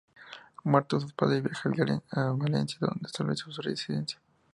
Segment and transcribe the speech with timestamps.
[0.63, 1.69] Muertos sus padres, viajó
[2.09, 4.17] a Valencia donde estableció su residencia.